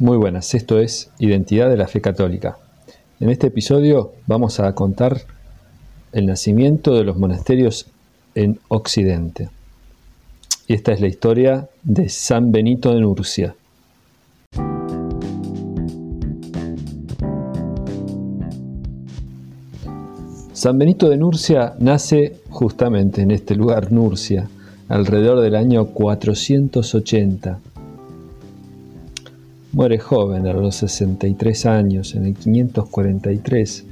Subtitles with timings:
[0.00, 2.56] Muy buenas, esto es Identidad de la Fe Católica.
[3.18, 5.22] En este episodio vamos a contar
[6.12, 7.86] el nacimiento de los monasterios
[8.36, 9.48] en Occidente.
[10.68, 13.56] Y esta es la historia de San Benito de Nurcia.
[20.52, 24.48] San Benito de Nurcia nace justamente en este lugar, Nurcia,
[24.88, 27.58] alrededor del año 480
[29.78, 33.84] Muere joven, a los 63 años, en el 543,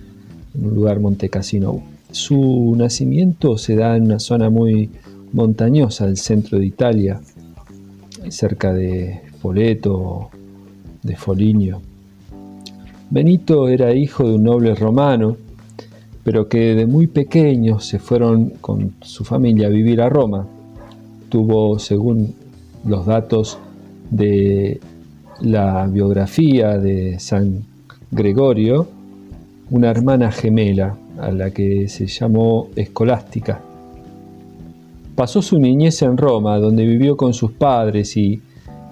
[0.56, 1.80] en un lugar montecasino.
[2.10, 4.90] Su nacimiento se da en una zona muy
[5.32, 7.20] montañosa del centro de Italia,
[8.30, 10.30] cerca de Spoleto,
[11.04, 11.80] de Foligno.
[13.08, 15.36] Benito era hijo de un noble romano,
[16.24, 20.48] pero que de muy pequeño se fueron con su familia a vivir a Roma.
[21.28, 22.34] Tuvo, según
[22.84, 23.56] los datos
[24.10, 24.80] de
[25.40, 27.64] la biografía de San
[28.10, 28.88] Gregorio
[29.70, 33.60] una hermana gemela a la que se llamó Escolástica.
[35.14, 38.40] Pasó su niñez en Roma, donde vivió con sus padres y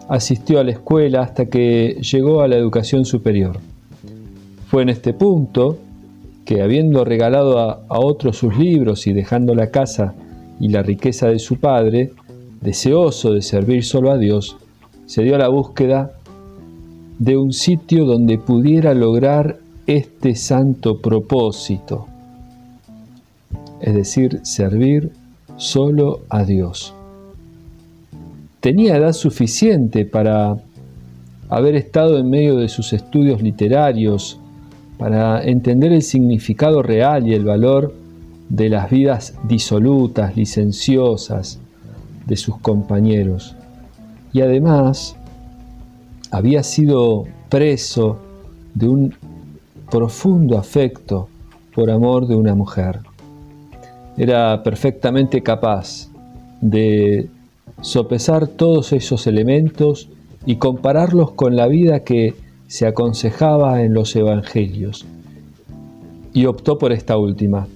[0.08, 3.58] asistió a la escuela hasta que llegó a la educación superior.
[4.66, 5.78] Fue en este punto
[6.44, 10.14] que, habiendo regalado a, otros sus libros y dejando la casa
[10.58, 12.12] y la riqueza de su padre,
[12.60, 14.56] deseoso de servir solo a Dios,
[15.06, 16.12] se dio a la búsqueda
[17.24, 22.06] de un sitio donde pudiera lograr este santo propósito,
[23.80, 25.10] es decir, servir
[25.56, 26.92] solo a Dios.
[28.60, 30.58] Tenía edad suficiente para
[31.48, 34.38] haber estado en medio de sus estudios literarios,
[34.98, 37.94] para entender el significado real y el valor
[38.50, 41.58] de las vidas disolutas, licenciosas
[42.26, 43.56] de sus compañeros.
[44.34, 45.16] Y además
[46.34, 48.18] había sido preso
[48.74, 49.14] de un
[49.88, 51.28] profundo afecto
[51.72, 52.98] por amor de una mujer.
[54.16, 56.08] Era perfectamente capaz
[56.60, 57.28] de
[57.82, 60.08] sopesar todos esos elementos
[60.44, 62.34] y compararlos con la vida que
[62.66, 65.06] se aconsejaba en los evangelios.
[66.32, 67.68] Y optó por esta última.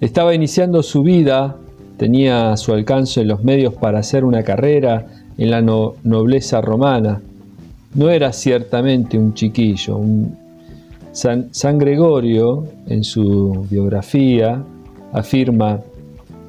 [0.00, 1.54] Estaba iniciando su vida,
[1.96, 7.22] tenía a su alcance los medios para hacer una carrera en la nobleza romana.
[7.94, 9.98] No era ciertamente un chiquillo.
[11.12, 14.62] San, Gregorio, en su biografía,
[15.12, 15.80] afirma,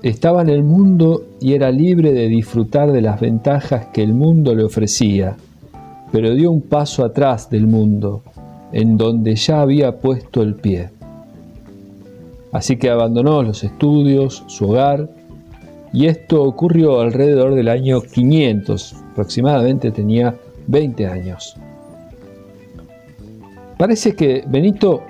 [0.03, 4.53] estaba en el mundo y era libre de disfrutar de las ventajas que el mundo
[4.53, 5.37] le ofrecía,
[6.11, 8.23] pero dio un paso atrás del mundo,
[8.73, 10.89] en donde ya había puesto el pie.
[12.51, 15.07] Así que abandonó los estudios, su hogar,
[15.93, 20.35] y esto ocurrió alrededor del año 500, aproximadamente tenía
[20.67, 21.55] 20 años.
[23.77, 25.01] Parece que Benito,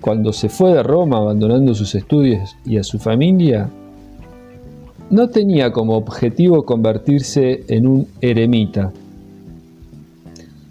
[0.00, 3.68] cuando se fue de Roma abandonando sus estudios y a su familia,
[5.10, 8.92] no tenía como objetivo convertirse en un eremita,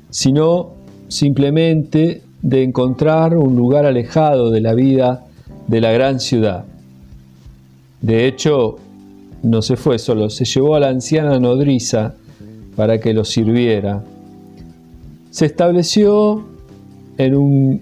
[0.10, 0.72] sino
[1.10, 5.26] simplemente de encontrar un lugar alejado de la vida
[5.68, 6.66] de la gran ciudad
[8.04, 8.76] de hecho,
[9.44, 12.16] no se fue solo, se llevó a la anciana nodriza
[12.76, 14.04] para que lo sirviera.
[15.30, 16.44] Se estableció
[17.18, 17.82] en un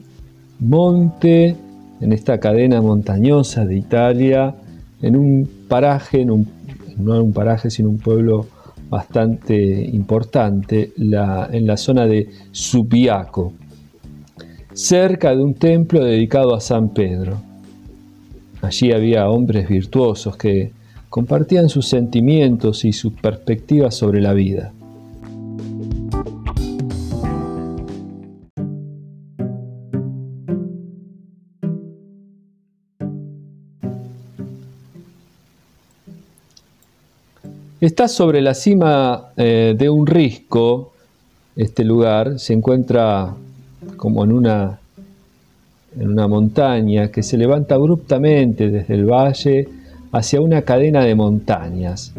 [0.59, 1.55] monte,
[2.01, 4.53] en esta cadena montañosa de Italia,
[5.01, 6.35] en un paraje, no
[6.97, 8.45] un paraje, sino un pueblo
[8.91, 13.53] bastante importante, en la zona de Subiaco,
[14.73, 17.49] cerca de un templo dedicado a San Pedro.
[18.61, 20.71] Allí había hombres virtuosos que
[21.09, 24.71] compartían sus sentimientos y sus perspectivas sobre la vida.
[37.81, 40.93] Está sobre la cima eh, de un risco,
[41.55, 43.33] este lugar, se encuentra
[43.97, 44.80] como en una
[45.99, 49.67] en una montaña que se levanta abruptamente desde el valle
[50.11, 52.13] hacia una cadena de montañas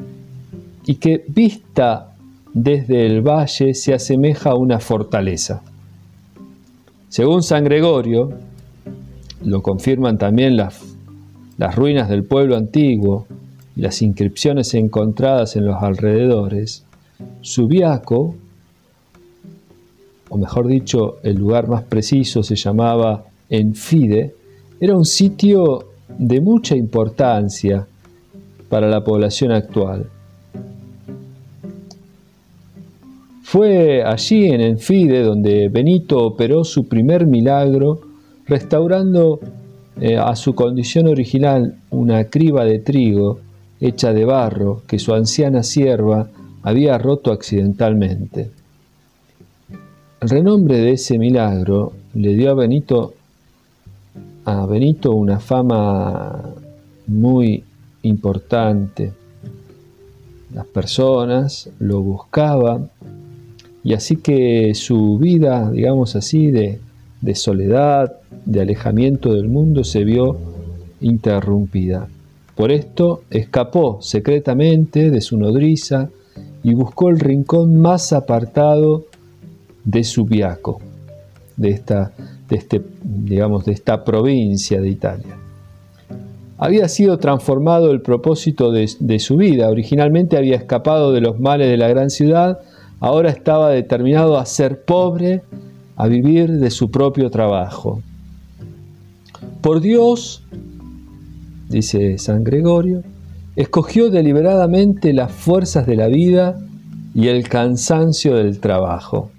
[0.84, 2.14] y que vista
[2.52, 5.62] desde el valle se asemeja a una fortaleza.
[7.08, 8.32] Según San Gregorio,
[9.44, 10.80] lo confirman también las,
[11.58, 13.26] las ruinas del pueblo antiguo
[13.76, 16.84] y las inscripciones encontradas en los alrededores,
[17.40, 18.34] Subiaco,
[20.28, 24.34] o mejor dicho, el lugar más preciso se llamaba en Fide
[24.80, 27.86] era un sitio de mucha importancia
[28.70, 30.06] para la población actual.
[33.42, 38.00] Fue allí en Enfide donde Benito operó su primer milagro,
[38.46, 39.40] restaurando
[40.00, 43.40] eh, a su condición original una criba de trigo
[43.78, 46.30] hecha de barro que su anciana sierva
[46.62, 48.50] había roto accidentalmente.
[50.22, 53.12] El renombre de ese milagro le dio a Benito,
[54.44, 56.42] a Benito una fama
[57.06, 57.64] muy
[58.02, 59.12] importante.
[60.52, 62.90] Las personas lo buscaban
[63.84, 66.80] y así que su vida, digamos así, de,
[67.20, 68.12] de soledad,
[68.44, 70.36] de alejamiento del mundo se vio
[71.00, 72.08] interrumpida.
[72.54, 76.10] Por esto escapó secretamente de su nodriza
[76.62, 79.06] y buscó el rincón más apartado
[79.84, 80.80] de Subiaco,
[81.56, 82.12] de esta,
[82.52, 85.38] de este, digamos, de esta provincia de Italia.
[86.58, 89.70] Había sido transformado el propósito de, de su vida.
[89.70, 92.60] Originalmente había escapado de los males de la gran ciudad,
[93.00, 95.42] ahora estaba determinado a ser pobre,
[95.96, 98.02] a vivir de su propio trabajo.
[99.62, 100.44] Por Dios,
[101.70, 103.02] dice San Gregorio,
[103.56, 106.58] escogió deliberadamente las fuerzas de la vida
[107.14, 109.30] y el cansancio del trabajo.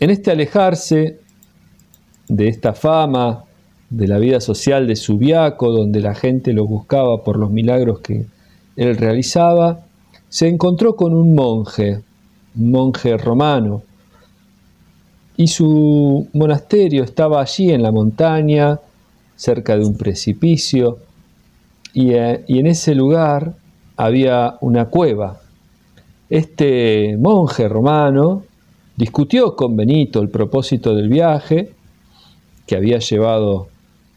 [0.00, 1.20] En este alejarse
[2.28, 3.44] de esta fama,
[3.90, 8.26] de la vida social de Subiaco, donde la gente lo buscaba por los milagros que
[8.76, 9.86] él realizaba,
[10.28, 12.02] se encontró con un monje,
[12.56, 13.82] un monje romano,
[15.36, 18.80] y su monasterio estaba allí en la montaña,
[19.36, 20.98] cerca de un precipicio,
[21.92, 23.54] y, eh, y en ese lugar
[23.96, 25.40] había una cueva.
[26.28, 28.42] Este monje romano
[28.96, 31.72] discutió con Benito el propósito del viaje
[32.66, 33.68] que había llevado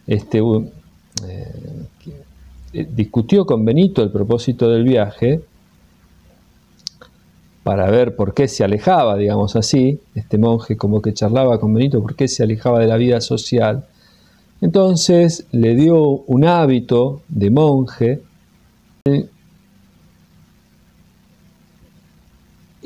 [0.06, 1.88] este eh,
[2.74, 5.42] eh, discutió con Benito el propósito del viaje
[7.64, 12.02] para ver por qué se alejaba, digamos así, este monje como que charlaba con Benito,
[12.02, 13.86] por qué se alejaba de la vida social.
[14.62, 18.22] Entonces le dio un hábito de monje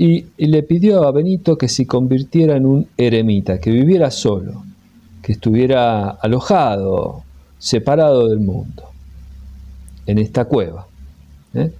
[0.04, 4.64] y, le pidió a Benito que se convirtiera en un eremita, que viviera solo,
[5.22, 7.22] que estuviera alojado,
[7.60, 8.90] separado del mundo,
[10.08, 10.88] en esta cueva.
[11.54, 11.72] ¿eh?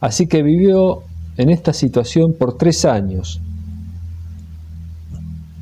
[0.00, 1.04] Así que vivió
[1.38, 3.40] en esta situación por tres años.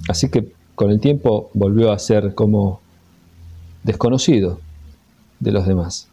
[0.08, 2.80] Así que con el tiempo volvió a ser como
[3.84, 4.58] desconocido
[5.38, 6.09] de los demás.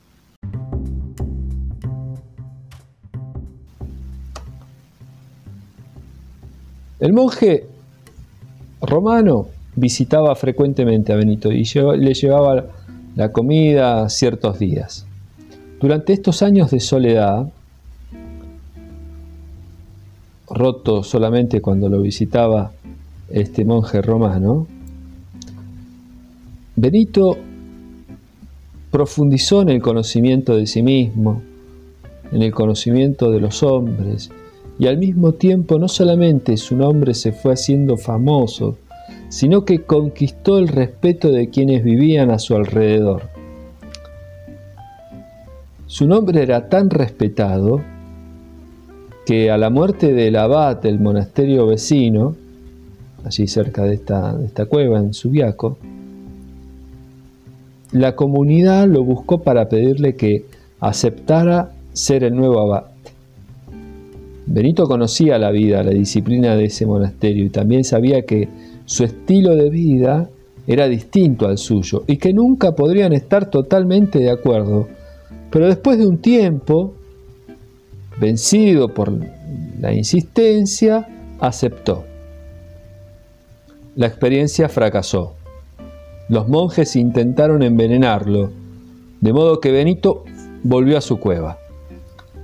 [7.07, 7.65] El monje
[8.81, 12.65] romano visitaba frecuentemente a Benito y le llevaba
[13.15, 15.05] la comida ciertos días.
[15.79, 17.47] Durante estos años de soledad,
[20.49, 22.73] roto solamente cuando lo visitaba
[23.29, 24.67] este monje romano,
[26.75, 27.37] Benito
[28.91, 31.41] profundizó en el conocimiento de sí mismo,
[32.33, 34.29] en el conocimiento de los hombres,
[34.79, 38.77] y al mismo tiempo no solamente su nombre se fue haciendo famoso,
[39.29, 43.23] sino que conquistó el respeto de quienes vivían a su alrededor.
[45.87, 47.81] Su nombre era tan respetado
[49.25, 52.35] que a la muerte del abad del monasterio vecino,
[53.25, 55.77] allí cerca de esta, esta cueva en Subiaco,
[57.91, 60.45] la comunidad lo buscó para pedirle que
[60.79, 62.96] aceptara ser el nuevo abad.
[64.47, 68.49] Benito conocía la vida, la disciplina de ese monasterio y también sabía que
[68.85, 70.29] su estilo de vida
[70.65, 74.87] era distinto al suyo y que nunca podrían estar totalmente de acuerdo.
[75.51, 76.93] Pero después de un tiempo,
[78.19, 79.13] Vencido por
[79.79, 81.07] la insistencia,
[81.39, 82.03] aceptó.
[83.95, 85.35] La experiencia fracasó.
[86.27, 88.49] Los monjes intentaron envenenarlo,
[89.21, 90.23] de modo que Benito
[90.63, 91.59] volvió a su cueva.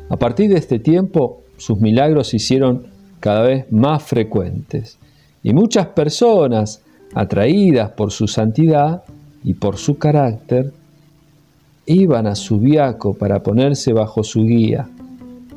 [0.10, 2.88] A partir de este tiempo, sus milagros se hicieron
[3.22, 4.98] cada vez más frecuentes
[5.44, 6.82] y muchas personas,
[7.14, 9.04] atraídas por su santidad
[9.46, 10.74] y por su carácter,
[11.86, 14.90] iban a su viaco para ponerse bajo su guía.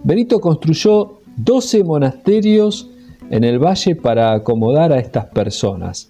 [0.04, 2.88] Benito construyó 12 monasterios
[3.28, 6.08] en el valle para acomodar a estas personas.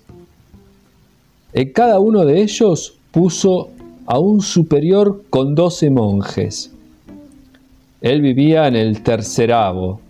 [1.55, 3.71] En cada uno de ellos puso
[4.05, 6.76] a un superior con 12 monjes.
[8.07, 10.01] Él vivía en el terceravo,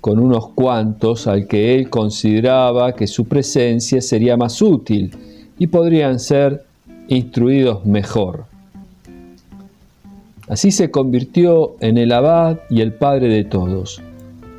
[0.00, 5.14] con unos cuantos al que él consideraba que su presencia sería más útil
[5.58, 6.64] y podrían ser
[7.08, 8.46] instruidos mejor.
[10.48, 14.00] Así se convirtió en el abad y el padre de todos.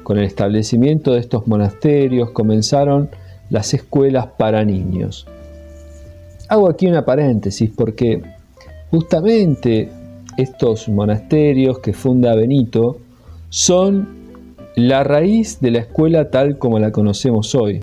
[0.03, 3.10] Con el establecimiento de estos monasterios comenzaron
[3.50, 5.25] las escuelas para niños.
[6.48, 8.22] Hago aquí una paréntesis porque
[8.91, 9.89] justamente
[10.38, 13.00] estos monasterios que funda Benito
[13.50, 14.08] son
[14.75, 17.82] la raíz de la escuela tal como la conocemos hoy.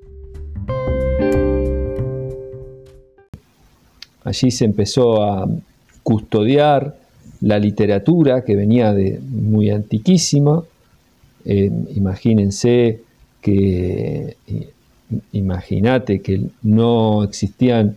[4.23, 5.49] Allí se empezó a
[6.03, 6.97] custodiar
[7.41, 10.63] la literatura que venía de muy antiquísima.
[11.45, 13.01] Eh, imagínense
[13.43, 14.37] que,
[15.33, 17.97] imagínate que no existían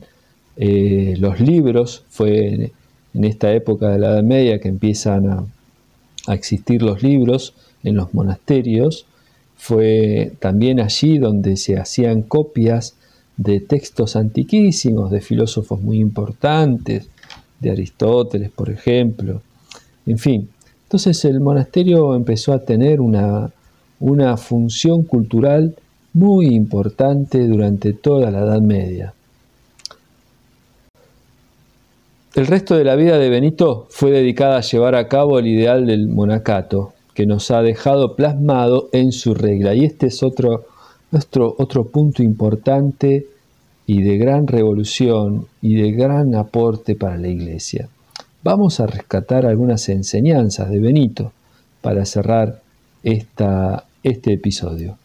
[0.57, 2.71] eh, los libros, fue
[3.17, 5.47] en, esta época de la Edad Media que empiezan
[6.27, 9.05] a existir los libros, en los monasterios,
[9.55, 12.95] fue también allí donde se hacían copias
[13.37, 17.09] de textos antiquísimos, de filósofos muy importantes,
[17.59, 19.41] de Aristóteles, por ejemplo.
[20.05, 20.49] En fin,
[20.83, 23.51] entonces el monasterio empezó a tener una,
[23.99, 25.75] una función cultural
[26.13, 29.13] muy importante durante toda la Edad Media.
[32.37, 35.87] El resto de la vida de Benito fue dedicada a llevar a cabo el ideal
[35.87, 39.73] del monacato, que nos ha dejado plasmado en su regla.
[39.73, 40.67] Y este es otro,
[41.09, 43.25] nuestro, otro punto importante
[43.87, 47.89] y de gran revolución y de gran aporte para la iglesia.
[48.43, 51.31] Vamos a rescatar algunas enseñanzas de Benito
[51.81, 52.61] para cerrar
[53.01, 54.99] esta, este episodio.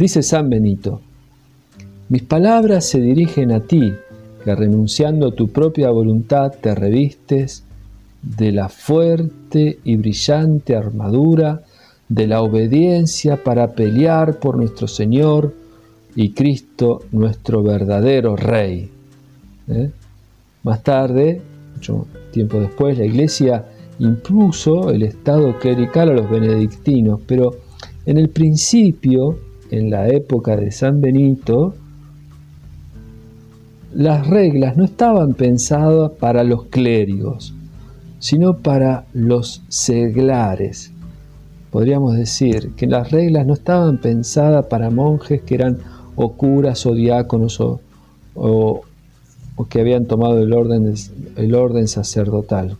[0.00, 1.02] Dice San Benito,
[2.08, 3.92] mis palabras se dirigen a ti,
[4.42, 7.64] que renunciando a tu propia voluntad te revistes
[8.22, 11.60] de la fuerte y brillante armadura
[12.08, 15.54] de la obediencia para pelear por nuestro Señor
[16.16, 18.88] y Cristo nuestro verdadero Rey.
[19.68, 19.90] ¿Eh?
[20.62, 21.42] Más tarde,
[21.74, 23.66] mucho tiempo después, la Iglesia
[23.98, 27.50] impuso el estado clerical a los benedictinos, pero
[28.06, 31.74] en el principio, en la época de San Benito,
[33.94, 37.54] las reglas no estaban pensadas para los clérigos,
[38.18, 40.92] sino para los seglares.
[41.70, 45.78] Podríamos decir que las reglas no estaban pensadas para monjes que eran
[46.16, 48.82] o curas o diáconos o,
[49.68, 50.94] que habían tomado el orden,
[51.36, 52.76] el orden sacerdotal,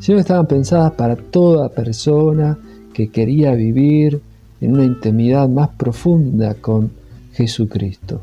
[0.00, 2.58] sino estaban pensadas para toda persona
[2.92, 4.20] que quería vivir
[4.60, 6.90] en una intimidad más profunda con
[7.32, 8.20] Jesucristo.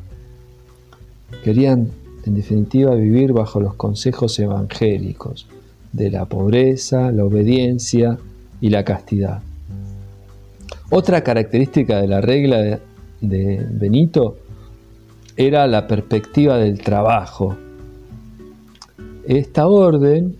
[1.43, 1.89] Querían
[2.25, 5.47] en definitiva vivir bajo los consejos evangélicos
[5.93, 8.17] de la pobreza, la obediencia
[8.59, 9.41] y la castidad.
[10.89, 12.79] Otra característica de la regla
[13.21, 14.37] de, Benito
[15.35, 17.55] era la perspectiva del trabajo.
[19.27, 20.35] Esta orden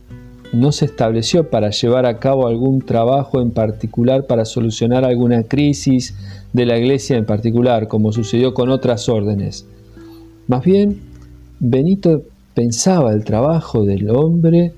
[0.54, 6.16] no se estableció para llevar a cabo algún trabajo en particular para solucionar alguna crisis
[6.54, 9.66] de la iglesia en particular, como sucedió con otras órdenes.
[10.48, 11.02] Más bien,
[11.60, 12.24] Benito
[12.54, 14.74] pensaba el trabajo del hombre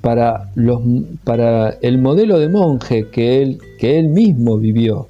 [0.00, 0.80] para, los,
[1.24, 5.08] para el modelo de monje que él, que él mismo vivió.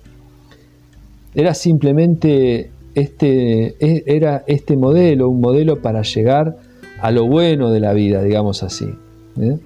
[1.34, 6.56] Era simplemente este, e, era este modelo, un modelo para llegar
[7.00, 8.86] a lo bueno de la vida, digamos así.
[9.40, 9.58] ¿eh?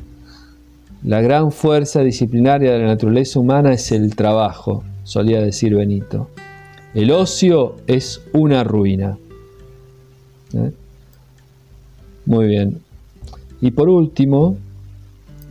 [1.07, 6.31] La gran fuerza disciplinaria de la naturaleza humana es el trabajo, solía decir Benito.
[6.95, 9.17] El ocio es una ruina.
[10.53, 10.73] ¿eh?
[12.25, 12.81] Muy bien.
[13.61, 14.57] Y por último,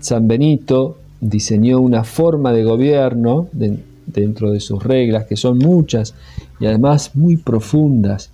[0.01, 6.15] San Benito diseñó una forma de gobierno dentro de sus reglas, que son muchas
[6.59, 8.29] y además muy profundas,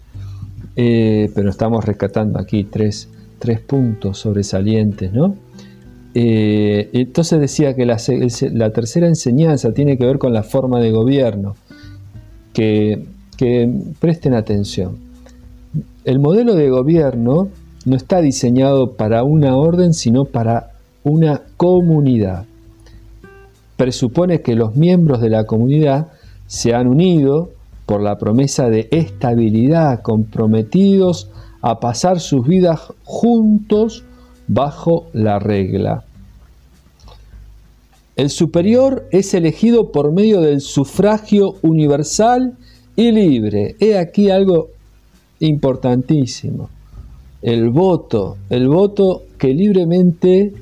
[0.76, 3.08] eh, pero estamos rescatando aquí tres,
[3.68, 5.36] puntos sobresalientes, ¿no?
[6.14, 7.98] Eh, entonces decía que la,
[8.72, 11.56] tercera enseñanza tiene que ver con la forma de gobierno,
[12.54, 13.06] que
[14.00, 14.98] presten atención.
[16.04, 17.50] El modelo de gobierno
[17.86, 20.72] no está diseñado para una orden, sino para
[21.04, 22.46] una comunidad.
[23.78, 26.08] Presupone que los miembros de la comunidad
[26.48, 27.52] se han unido
[27.86, 31.30] por la promesa de estabilidad, comprometidos
[31.62, 34.04] a pasar sus vidas juntos
[34.54, 36.04] bajo la regla.
[38.16, 42.58] El superior es elegido por medio del sufragio universal
[42.96, 43.76] y libre.
[43.80, 44.68] He aquí algo
[45.40, 46.70] importantísimo
[47.42, 50.54] el voto, el voto que libremente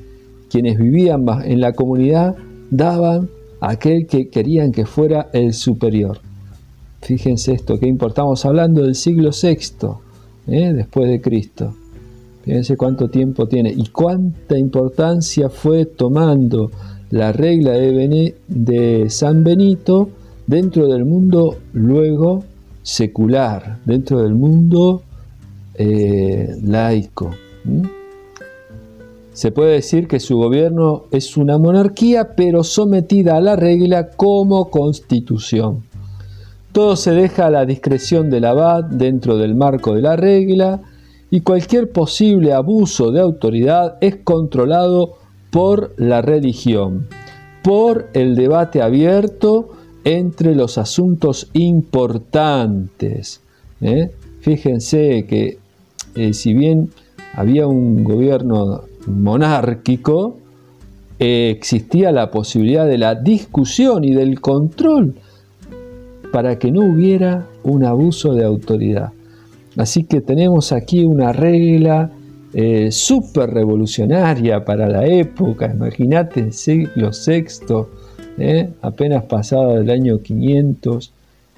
[0.50, 2.36] quienes vivían en la comunidad
[2.70, 3.28] daban
[3.60, 6.20] a aquel que querían que fuera el superior.
[7.02, 9.88] Fíjense esto, que importamos hablando del siglo VI,
[10.48, 10.72] ¿eh?
[10.72, 11.74] después de Cristo.
[12.50, 16.72] Fíjense cuánto tiempo tiene y cuánta importancia fue tomando
[17.10, 20.08] la regla de, San Benito
[20.48, 22.42] dentro del mundo luego
[22.82, 25.02] secular, dentro del mundo
[25.74, 27.30] eh, laico.
[29.32, 34.70] Se puede decir que su gobierno es una monarquía, pero sometida a la regla como
[34.70, 35.84] constitución.
[36.72, 40.80] Todo se deja a la discreción del abad dentro del marco de la regla
[41.30, 45.16] y cualquier posible abuso de autoridad es controlado
[45.50, 47.06] por la religión,
[47.62, 49.70] por el debate abierto
[50.04, 53.40] entre los asuntos importantes.
[53.80, 54.10] ¿eh?
[54.40, 55.58] Fíjense que
[56.14, 56.90] eh, si bien
[57.34, 60.36] había un gobierno monárquico,
[61.18, 65.14] existía la posibilidad de la discusión y del control
[66.32, 69.12] para que no hubiera un abuso de autoridad.
[69.76, 72.10] Así que tenemos aquí una regla
[72.52, 75.70] eh, súper revolucionaria para la época.
[75.72, 77.44] Imagínate el siglo VI,
[78.38, 81.12] eh, apenas pasado el año 500,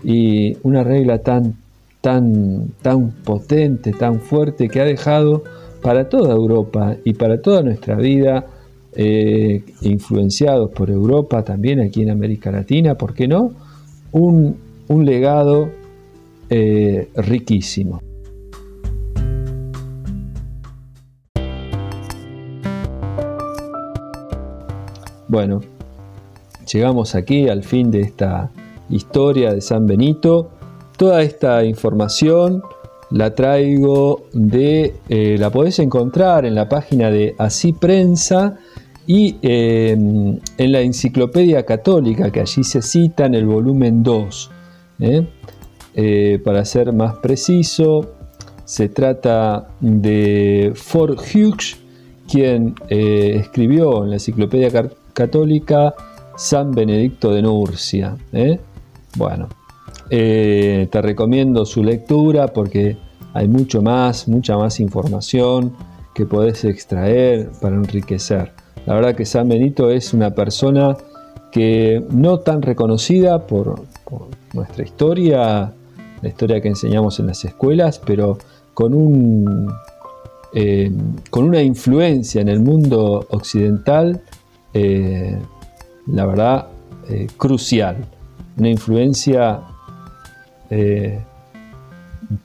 [0.05, 1.55] y una regla tan,
[2.01, 5.45] tan, tan potente, tan fuerte, que ha dejado
[5.81, 8.47] para toda Europa y para toda nuestra vida,
[8.95, 13.53] eh, influenciados por Europa, también aquí en América Latina, ¿por qué no?
[14.13, 14.57] Un,
[14.89, 15.71] legado
[16.55, 17.99] eh, riquísimo.
[25.29, 25.63] Bueno,
[26.71, 28.51] llegamos aquí al fin de esta
[28.91, 30.51] historia de San Benito.
[30.99, 32.63] Toda esta información
[33.11, 38.59] la traigo de, eh, la podés encontrar en la página de Así Prensa
[39.07, 44.51] y eh, en la Enciclopedia Católica, que allí se cita en el volumen 2.
[45.01, 45.27] ¿eh?
[46.45, 48.15] Para ser más preciso,
[48.65, 51.79] se trata de Fort Hughes,
[52.31, 54.71] quien escribió en la Enciclopedia
[55.13, 55.95] católica
[56.37, 58.17] San Benedicto de Nurcia.
[58.33, 58.59] ¿eh?
[59.17, 59.49] Bueno,
[60.11, 62.97] eh, te recomiendo su lectura porque
[63.35, 65.73] hay mucho más, mucha más información
[66.15, 68.53] que podés extraer para enriquecer.
[68.87, 70.97] La verdad que San Benito es una persona
[71.51, 73.83] que no tan reconocida por,
[74.53, 75.73] nuestra historia,
[76.23, 78.39] la historia que enseñamos en las escuelas, pero
[78.75, 79.71] con, un,
[80.55, 80.91] eh,
[81.31, 84.23] con una influencia en el mundo occidental
[84.73, 85.39] eh,
[86.07, 86.67] la verdad,
[87.11, 87.97] eh, crucial.
[88.57, 89.61] Una influencia,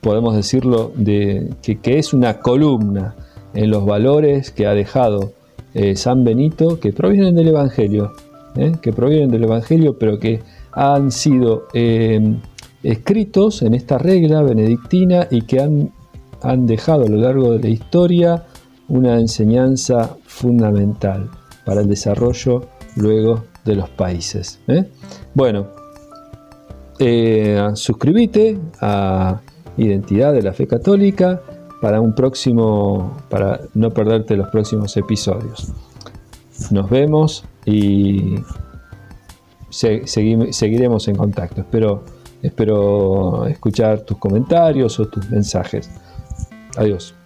[0.00, 3.14] podemos decirlo, de, que, es una columna
[3.54, 5.32] en los valores que ha dejado
[5.94, 8.12] San Benito, que provienen del Evangelio,
[8.82, 10.40] que provienen del Evangelio, pero que
[10.72, 11.68] han sido
[12.82, 15.92] escritos en esta regla benedictina y que han,
[16.42, 18.44] han dejado a lo largo de la historia
[18.88, 21.30] una enseñanza fundamental
[21.64, 24.60] para el desarrollo luego de los países.
[24.68, 24.88] ¿eh?
[25.34, 25.66] Bueno,
[26.98, 29.40] eh, suscríbete a
[29.76, 31.40] Identidad de la Fe Católica
[31.80, 35.72] para un próximo, para no perderte los próximos episodios.
[36.72, 38.34] Nos vemos y
[39.70, 41.60] seguiremos en contacto.
[41.60, 42.02] Espero,
[42.42, 45.90] espero escuchar tus comentarios o tus mensajes.
[46.76, 47.17] Adiós.